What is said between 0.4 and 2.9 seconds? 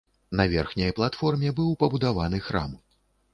верхняй платформе быў пабудаваны храм.